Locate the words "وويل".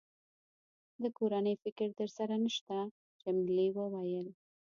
3.77-4.27